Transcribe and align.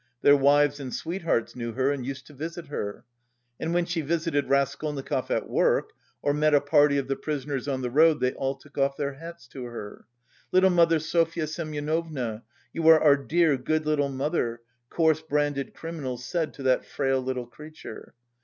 Their 0.23 0.35
wives 0.35 0.79
and 0.79 0.91
sweethearts 0.91 1.55
knew 1.55 1.73
her 1.73 1.91
and 1.91 2.03
used 2.03 2.25
to 2.25 2.33
visit 2.33 2.69
her. 2.69 3.05
And 3.59 3.71
when 3.71 3.85
she 3.85 4.01
visited 4.01 4.49
Raskolnikov 4.49 5.29
at 5.29 5.47
work, 5.47 5.91
or 6.23 6.33
met 6.33 6.55
a 6.55 6.59
party 6.59 6.97
of 6.97 7.07
the 7.07 7.15
prisoners 7.15 7.67
on 7.67 7.81
the 7.83 7.91
road, 7.91 8.19
they 8.19 8.33
all 8.33 8.55
took 8.55 8.79
off 8.79 8.97
their 8.97 9.13
hats 9.13 9.47
to 9.49 9.65
her. 9.65 10.07
"Little 10.51 10.71
mother 10.71 10.97
Sofya 10.97 11.45
Semyonovna, 11.45 12.41
you 12.73 12.87
are 12.87 12.99
our 12.99 13.15
dear, 13.15 13.57
good 13.57 13.85
little 13.85 14.09
mother," 14.09 14.61
coarse 14.89 15.21
branded 15.21 15.75
criminals 15.75 16.25
said 16.25 16.55
to 16.55 16.63
that 16.63 16.83
frail 16.83 17.21
little 17.21 17.45
creature. 17.45 18.15